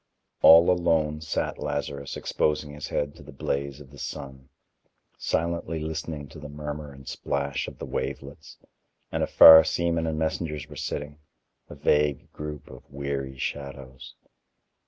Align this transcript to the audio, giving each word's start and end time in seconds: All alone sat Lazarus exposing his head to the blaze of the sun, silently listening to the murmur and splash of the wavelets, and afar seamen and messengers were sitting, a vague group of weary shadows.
All 0.41 0.71
alone 0.71 1.21
sat 1.21 1.59
Lazarus 1.59 2.17
exposing 2.17 2.71
his 2.73 2.87
head 2.87 3.13
to 3.17 3.21
the 3.21 3.31
blaze 3.31 3.79
of 3.79 3.91
the 3.91 3.99
sun, 3.99 4.49
silently 5.15 5.79
listening 5.81 6.27
to 6.29 6.39
the 6.39 6.49
murmur 6.49 6.91
and 6.91 7.07
splash 7.07 7.67
of 7.67 7.77
the 7.77 7.85
wavelets, 7.85 8.57
and 9.11 9.21
afar 9.21 9.63
seamen 9.63 10.07
and 10.07 10.17
messengers 10.17 10.67
were 10.67 10.75
sitting, 10.75 11.19
a 11.69 11.75
vague 11.75 12.33
group 12.33 12.67
of 12.67 12.89
weary 12.89 13.37
shadows. 13.37 14.15